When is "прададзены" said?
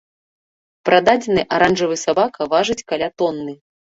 0.89-1.43